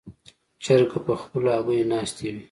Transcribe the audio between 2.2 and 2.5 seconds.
وه.